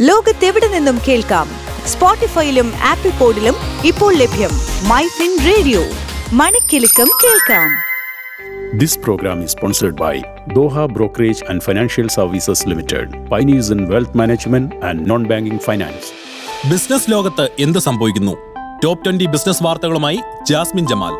ലോകത്തെവിടെ 0.00 0.68
നിന്നും 0.68 0.98
കേൾക്കാം? 1.08 1.48
സ്പോട്ടിഫൈയിലും 1.86 2.72
ആപ്പിൾ 2.84 3.10
പോഡിലും 3.10 3.54
ഇപ്പോൾ 3.84 4.14
ലഭ്യം 4.14 4.50
മൈ 4.88 5.06
ഫിൻ 5.06 5.38
റേഡിയോ. 5.46 5.82
മണിക്കെലക്കം 6.32 7.08
കേൾക്കാം. 7.24 7.70
This 8.78 8.94
program 8.98 9.44
is 9.44 9.50
sponsored 9.56 9.96
by 9.96 10.14
Doha 10.54 10.84
Brokerage 10.96 11.40
and 11.50 11.62
Financial 11.62 12.06
Services 12.20 12.60
Limited, 12.68 13.06
pioneers 13.32 13.68
in 13.72 13.80
wealth 13.92 14.12
management 14.14 14.88
and 14.88 15.10
non-banking 15.10 15.58
finance. 15.58 16.06
Business 16.72 17.10
ലോകത്ത് 17.10 17.48
എന്ത് 17.58 17.78
സംഭവിക്കുന്നു? 17.78 18.36
ടോപ്പ് 18.84 19.04
ട്വന്റി 19.04 19.24
ബിസിനസ് 19.24 19.62
വാർത്തകളുമായി 19.62 20.20
ജാസ്മിൻ 20.48 20.86
ജമാൽ. 20.86 21.14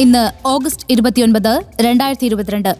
ഇന്ന് 0.00 0.48
ഓഗസ്റ്റ് 0.48 0.86
ഇരുപത്തിയൊൻപത് 0.90 1.62
രണ്ടായിരത്തി 1.80 2.26
ഇരുപത്തിരണ്ട്. 2.26 2.76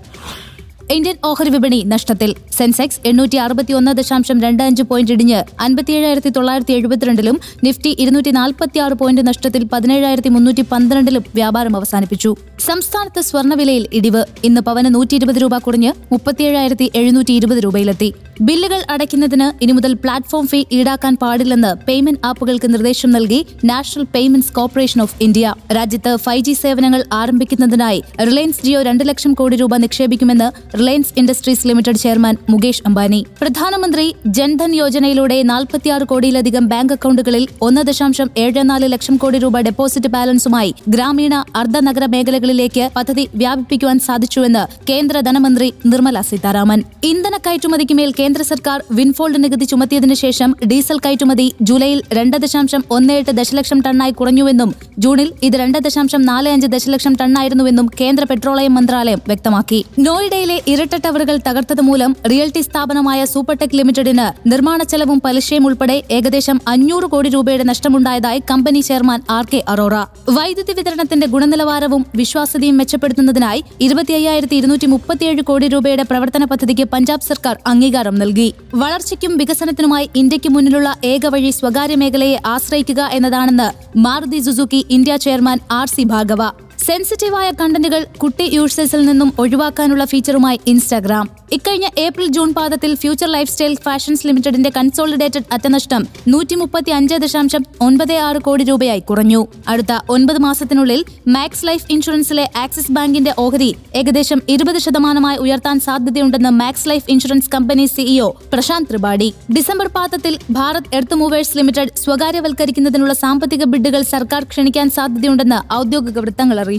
ഇന്ത്യൻ 0.94 1.16
ഓഹരി 1.24 1.50
വിപണി 1.50 1.78
നഷ്ടത്തിൽ. 1.92 2.30
സെൻസെക്സ് 2.56 2.98
എണ്ണൂറ്റി 3.08 3.36
അറുപത്തി 3.36 3.72
ഒന്ന് 3.72 3.92
ദശാംശം 3.98 4.40
രണ്ട് 4.44 4.62
അഞ്ച് 4.62 4.82
പോയിന്റ് 4.90 5.12
ഇടിഞ്ഞ് 5.12 5.38
അൻപത്തിയേഴായിരത്തി 5.60 6.30
തൊള്ളായിരത്തി 6.36 6.72
എഴുപത്തിരണ്ടിലും 6.78 7.36
നിഫ്റ്റി 7.64 7.90
ഇരുന്നൂറ്റി 7.98 8.30
നാൽപ്പത്തി 8.30 8.78
ആറ് 8.78 8.92
പോയിന്റ് 8.92 9.22
നഷ്ടത്തിൽ 9.28 9.62
പതിനേഴായിരത്തി 9.72 10.28
മുന്നൂറ്റി 10.28 10.64
പന്ത്രണ്ടിലും 10.72 11.24
വ്യാപാരം 11.34 11.76
അവസാനിപ്പിച്ചു. 11.76 12.32
സംസ്ഥാനത്ത് 12.58 13.20
സ്വർണവിലയിൽ 13.20 13.86
ഇടിവ്. 13.92 14.24
ഇന്ന് 14.44 14.60
പവന് 14.60 14.94
നൂറ്റി 14.94 15.14
ഇരുപത് 15.14 15.36
രൂപ 15.42 15.58
കുറഞ്ഞ് 15.58 15.92
മുപ്പത്തിയേഴായിരത്തി 16.12 16.88
എഴുന്നൂറ്റി 16.94 17.32
ഇരുപത് 17.32 17.60
രൂപയിലെത്തി. 17.64 18.10
ബില്ലുകൾ 18.40 18.80
അടയ്ക്കുന്നതിന് 18.90 19.46
ഇനി 19.64 19.72
മുതൽ 19.72 19.92
പ്ലാറ്റ്ഫോം 19.94 20.46
ഫീ 20.46 20.60
ഈടാക്കാൻ 20.72 21.16
പാടില്ലെന്ന് 21.22 21.72
പേയ്മെന്റ് 21.88 22.22
ആപ്പുകൾക്ക് 22.24 22.68
നിർദ്ദേശം 22.72 23.10
നൽകി 23.10 23.40
national 23.64 24.06
payments 24.14 24.52
corporation 24.52 25.00
of 25.02 25.16
India. 25.20 25.54
രാജ്യത്ത് 25.76 26.16
ഫൈവ് 26.16 26.44
ജി 26.44 26.52
സേവനങ്ങൾ 26.52 27.04
ആരംഭിക്കുന്നതിനായി 27.12 28.02
റിലയൻസ് 28.20 28.62
ജിയോ 28.64 28.82
രണ്ട് 28.82 29.04
ലക്ഷം 29.08 29.34
കോടി 29.34 29.56
രൂപ 29.56 29.76
നിക്ഷേപിക്കുമെന്ന് 29.76 30.48
Reliance 30.82 31.12
industries 31.16 31.66
limited 31.68 32.00
chairman 32.04 32.34
Mukesh 32.50 32.82
Ambani. 32.86 33.26
പ്രധാനമന്ത്രി 33.40 34.14
ജൻധൻ 34.26 34.74
യോജനയിലൂടെ 34.74 35.42
നാൽപ്പത്തിയാറ് 35.50 36.04
കോടിയിലധികം 36.04 36.64
ബാങ്ക് 36.72 36.92
അക്കൌണ്ടുകളിൽ 36.92 37.44
ഒന്ന് 37.66 37.82
ദശാംശം 37.88 38.28
ഏഴ് 38.44 38.62
നാല് 38.70 38.86
ലക്ഷം 38.92 39.16
കോടി 39.16 39.38
രൂപ 39.38 39.60
ഡെപ്പോസിറ്റ് 39.60 40.08
ബാലൻസുമായി 40.08 40.74
ഗ്രാമീണ 40.88 41.34
അർദ്ധനഗര 41.56 42.06
മേഖലകളിലേക്ക് 42.06 42.90
പദ്ധതി 42.96 43.28
വ്യാപിപ്പിക്കുവാൻ 43.34 43.98
സാധിച്ചുവെന്ന് 43.98 44.62
കേന്ദ്ര 44.90 45.20
ധനമന്ത്രി 45.20 45.68
നിർമ്മല 45.86 46.20
സീതാരാമൻ. 46.20 46.82
ഇന്ധന 47.04 47.36
കയറ്റുമതിക്ക് 47.46 47.94
മേൽ 47.94 48.10
കേന്ദ്ര 48.18 48.42
സർക്കാർ 48.42 48.78
വിൻഫോൾഡ് 48.90 49.44
നികുതി 49.44 49.64
ചുമത്തിയതിനു 49.64 50.14
ശേഷം 50.14 50.54
ഡീസൽ 50.72 50.98
കയറ്റുമതി 51.06 51.52
ജൂലൈയിൽ 51.62 52.02
രണ്ട് 52.12 52.36
ദശാംശം 52.36 52.84
ഒന്ന് 52.90 53.12
എട്ട് 53.12 53.30
ദശലക്ഷം 53.30 53.80
ടണ്ണായി 53.86 54.10
കുറഞ്ഞുവെന്നും 54.10 54.72
ജൂണിൽ 54.98 55.32
ഇത് 55.42 55.56
രണ്ട് 55.62 55.78
ദശാംശം 55.78 56.22
നാല് 56.22 56.48
അഞ്ച് 56.48 56.66
ദശലക്ഷം 56.66 57.16
ടണ്ണായിരുന്നുവെന്നും 57.20 57.86
കേന്ദ്ര 58.00 58.24
പെട്രോളിയം 58.24 58.74
മന്ത്രാലയം 58.74 59.22
വ്യക്തമാക്കി. 59.26 59.84
നോയിഡയിലെ 59.98 60.58
ഇരട്ട 60.72 60.94
ടവറുകൾ 61.04 61.36
തകർത്തത് 61.46 61.80
മൂലം 61.86 62.12
റിയൽറ്റി 62.30 62.60
സ്ഥാപനമായ 62.66 63.20
സൂപ്പർടെക് 63.32 63.74
ലിമിറ്റഡിന് 63.78 64.26
നിർമ്മാണ 64.50 64.82
ചെലവും 64.90 65.18
പലിശയും 65.24 65.64
ഉൾപ്പെടെ 65.68 65.96
ഏകദേശം 66.16 66.58
അഞ്ഞൂറ് 66.72 67.06
കോടി 67.14 67.28
രൂപയുടെ 67.34 67.64
നഷ്ടമുണ്ടായതായി 67.70 68.40
company 68.50 68.80
chairman 68.88 69.20
R 69.36 69.46
K 69.52 69.60
Arora. 69.72 69.96
വൈദ്യുതി 70.36 70.74
വിതരണത്തിന്റെ 70.78 71.26
ഗുണനിലവാരവും 71.34 72.04
വിശ്വാസ്യതയും 72.20 72.78
മെച്ചപ്പെടുത്തുന്നതിനായി 72.80 73.62
ഇരുപത്തി 73.86 74.14
അയ്യായിരത്തി 74.18 74.56
ഇരുന്നൂറ്റി 74.60 74.88
മുപ്പത്തിയേഴ് 74.94 75.44
കോടി 75.50 75.68
രൂപയുടെ 75.74 76.06
പ്രവർത്തന 76.12 76.44
പദ്ധതിക്ക് 76.52 76.86
പഞ്ചാബ് 76.94 77.28
സർക്കാർ 77.30 77.56
അംഗീകാരം 77.72 78.16
നൽകി. 78.22 78.48
വളർച്ചയ്ക്കും 78.82 79.34
വികസനത്തിനുമായി 79.42 80.08
ഇന്ത്യയ്ക്ക് 80.22 80.52
മുന്നിലുള്ള 80.56 80.90
ഏക 81.12 81.26
വഴി 81.26 81.52
സ്വകാര്യ 81.60 81.96
മേഖലയെ 82.04 82.38
ആശ്രയിക്കുക 82.54 83.02
എന്നതാണെന്ന് 83.18 83.70
Maruti 84.06 84.40
Suzuki 84.48 84.82
India 84.98 85.16
chairman 85.26 85.58
R 85.80 85.88
C 85.96 86.04
Bhargava. 86.12 86.42
സെൻസിറ്റീവായ 86.86 87.50
കണ്ടന്റുകൾ 87.50 88.06
കുട്ടി 88.22 88.42
യൂസേഴ്സിൽ 88.42 89.06
നിന്നും 89.06 89.32
ഒഴിവാക്കാനുള്ള 89.38 90.04
ഫീച്ചറുമായി 90.04 90.60
ഇൻസ്റ്റാഗ്രാം. 90.66 91.30
ഇക്കഴിഞ്ഞ 91.52 91.86
ഏപ്രിൽ 91.98 92.26
ജൂൺ 92.26 92.54
പാദത്തിൽ 92.54 92.94
ഫ്യൂച്ചർ 92.94 93.32
ലൈഫ് 93.32 93.50
സ്റ്റൈൽ 93.50 93.74
ഫാഷൻസ് 93.84 94.26
ലിമിറ്റഡിന്റെ 94.26 94.70
കൺസോളിഡേറ്റഡ് 94.76 95.42
അറ്റനഷ്ടം 95.52 96.06
നൂറ്റി 96.28 96.54
മുപ്പത്തി 96.54 96.90
അഞ്ച് 96.90 97.14
ദശാംശം 97.14 97.64
ഒൻപത് 97.80 98.12
ആറ് 98.12 98.36
കോടി 98.36 98.64
രൂപയായി 98.64 99.00
കുറഞ്ഞു. 99.00 99.46
അടുത്ത 99.68 99.98
ഒൻപത് 100.08 100.38
മാസത്തിനുള്ളിൽ 100.38 101.04
മാക്സ് 101.28 101.66
ലൈഫ് 101.66 101.86
ഇൻഷുറൻസിലെ 101.90 102.50
ആക്സിസ് 102.56 102.92
ബാങ്കിന്റെ 102.92 103.34
ഓഹരി 103.38 103.76
ഏകദേശം 103.94 104.42
ഇരുപത് 104.48 104.78
ശതമാനമായി 104.78 105.36
ഉയർത്താൻ 105.36 105.80
സാധ്യതയുണ്ടെന്ന് 105.80 106.48
Max 106.48 106.88
Life 106.88 107.04
insurance 107.08 107.50
company 107.54 107.86
CEO 107.86 108.30
Prashant 108.52 108.88
Tripathi. 108.88 109.34
December 109.56 109.86
പാദത്തിൽ 109.86 110.38
ഭാരത് 110.50 110.94
എർത്ത് 110.94 111.14
മൂവേഴ്സ് 111.14 111.56
ലിമിറ്റഡ് 111.56 111.96
സ്വകാര്യവൽക്കരിക്കുന്നതിനുള്ള 112.04 113.12
സാമ്പത്തിക 113.12 113.64
ബിഡുകൾ 113.64 114.02
സർക്കാർ 114.02 114.44
ക്ഷണിക്കാൻ 114.44 114.90
സാധ്യതയുണ്ടെന്ന് 114.90 115.72
ഔദ്യോഗിക 115.72 116.18
വൃത്തങ്ങൾ 116.18 116.60
അറിയിച്ചു. 116.60 116.71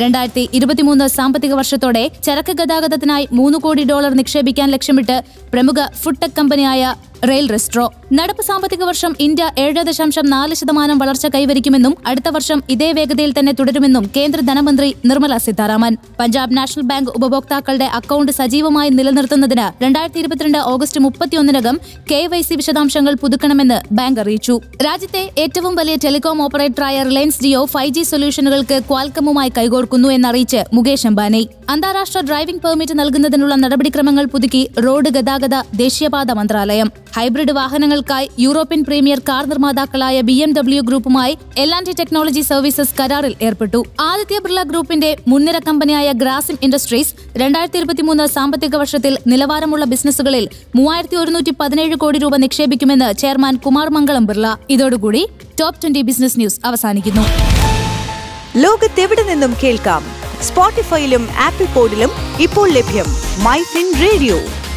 രണ്ടായിരത്തി 0.00 0.44
ഇരുപത്തിമൂന്ന് 0.52 1.06
സാമ്പത്തിക 1.08 1.52
വർഷത്തോടെ 1.52 2.04
ചരക്ക് 2.22 2.52
ഗതാഗതത്തിനായി 2.52 3.26
മൂന്ന് 3.32 3.58
കോടി 3.58 3.82
ഡോളർ 3.82 4.14
നിക്ഷേപിക്കാൻ 4.14 4.70
ലക്ഷ്യമിട്ട് 4.70 5.16
പ്രമുഖ 5.52 5.80
ഫുഡ് 5.94 6.22
ടെക് 6.22 6.36
കമ്പനിയായ 6.36 6.82
റെയിൽ 7.28 7.46
റെസ്ട്രോ. 7.50 7.92
നടപ്പ് 8.12 8.42
സാമ്പത്തിക 8.42 8.82
വർഷം 8.84 9.12
ഇന്ത്യ 9.20 9.44
ഏഴ് 9.58 9.82
ദശാംശം 9.82 10.26
നാല് 10.30 10.54
ശതമാനം 10.54 10.98
വളർച്ച 10.98 11.26
കൈവരിക്കുമെന്നും 11.26 11.96
അടുത്ത 12.06 12.28
വർഷം 12.28 12.62
ഇതേ 12.70 12.92
വേഗതയിൽ 12.92 13.32
തന്നെ 13.38 13.52
തുടരുമെന്നും 13.52 14.10
കേന്ദ്ര 14.16 14.40
ധനമന്ത്രി 14.40 14.94
നിർമ്മല 15.04 15.36
സീതാരാമൻ. 15.36 15.96
പഞ്ചാബ് 16.20 16.56
നാഷണൽ 16.56 16.82
ബാങ്ക് 16.82 17.10
ഉപഭോക്താക്കളുടെ 17.10 17.84
അക്കൌണ്ട് 17.84 18.32
സജീവമായി 18.32 18.90
നിലനിർത്തുന്നതിന് 18.90 19.84
രണ്ടായിരത്തി 19.84 20.18
ഇരുപത്തിരണ്ട് 20.18 20.58
ഓഗസ്റ്റ് 20.58 21.00
മുപ്പത്തിയൊന്നിനകം 21.00 21.78
കെ 22.12 22.26
വൈ 22.26 22.42
സി 22.42 22.54
വിശദാംശങ്ങൾ 22.54 23.14
പുതുക്കണമെന്ന് 23.14 23.78
ബാങ്ക് 23.92 24.20
അറിയിച്ചു. 24.20 24.60
രാജ്യത്തെ 24.84 25.30
ഏറ്റവും 25.38 25.74
വലിയ 25.74 25.96
ടെലികോം 26.04 26.42
ഓപ്പറേറ്ററായ 26.42 27.02
റിലയൻസ് 27.02 27.42
ജിയോ 27.42 27.64
ഫൈവ് 27.64 27.94
ജി 27.94 28.02
സൊല്യൂഷനുകൾക്ക് 28.02 28.82
ക്വാൽക്കമുമായി 28.88 29.52
കൈകോർക്കുന്നു 29.58 30.08
എന്നറിയിച്ച് 30.08 30.62
മുകേഷ് 30.72 31.06
അംബാനി. 31.06 31.48
അന്താരാഷ്ട്ര 31.70 32.20
ഡ്രൈവിംഗ് 32.20 32.62
പെർമിറ്റ് 32.62 32.98
നൽകുന്നതിനുള്ള 32.98 33.54
നടപടിക്രമങ്ങൾ 33.54 34.24
പുതുക്കി 34.24 34.70
റോഡ് 34.86 35.10
ഗതാഗത 35.10 35.54
ദേശീയപാത 35.76 36.30
മന്ത്രാലയം. 36.32 36.92
ഹൈബ്രിഡ് 37.16 37.52
വാഹനങ്ങൾക്കായി 37.52 38.30
യൂറോപ്യൻ 38.38 38.82
പ്രീമിയർ 38.84 39.18
കാർ 39.28 39.46
നിർമ്മാതാക്കളായ 39.46 40.20
ബി 40.20 40.32
എം 40.32 40.54
ഡബ്ല്യു 40.56 40.82
ഗ്രൂപ്പുമായി 40.82 41.38
എൽ 41.58 41.74
ആൻഡ് 41.74 41.92
ടെക്നോളജി 42.00 42.40
സർവീസസ് 42.40 42.94
കരാറിൽ 43.00 43.34
ഏർപ്പെട്ടു. 43.42 43.84
ആദിത്യ 44.00 44.38
ബിർള 44.38 44.62
ഗ്രൂപ്പിന്റെ 44.62 45.16
മുൻനിര 45.28 45.58
കമ്പനിയായ 45.58 46.12
ഗ്രാസിം 46.12 46.58
ഇൻഡസ്ട്രീസ് 46.62 47.14
രണ്ടായിരത്തി 47.36 47.78
ഇരുപത്തിമൂന്ന് 47.78 48.26
സാമ്പത്തിക 48.26 48.76
വർഷത്തിൽ 48.76 49.18
നിലവാരമുള്ള 49.26 49.84
ബിസിനസ്സുകളിൽ 49.84 50.48
മൂവായിരത്തി 50.76 51.16
ഒരുന്നൂറ്റി 51.16 51.54
പതിനേഴ് 51.60 51.96
കോടി 51.96 52.18
രൂപ 52.18 52.36
നിക്ഷേപിക്കുമെന്ന് 52.36 53.12
ചെയർമാൻ 53.12 53.56
കുമാർ 53.56 53.88
മംഗളം 53.88 54.26
ബിർള. 54.26 54.46
ഇതോടുകൂടി 54.70 55.26
ടോപ്പ് 55.60 55.82
ട്വന്റി 55.82 56.02
ബിസിനസ് 56.02 56.38
ന്യൂസ് 56.38 56.60
അവസാനിക്കുന്നു. 56.64 57.24
ലോകത്തെവിടെ 58.56 59.22
നിന്നും 59.22 59.54
കേൾക്കാം? 59.64 60.04
സ്പോട്ടിഫൈയിലും 60.42 61.28
ആപ്പിൾ 61.40 61.66
പോഡിലും 61.74 62.10
ഇപ്പോൾ 62.40 62.68
ലഭ്യം 62.70 63.10
my 63.44 63.58
fin 63.62 63.88
radio. 64.04 64.38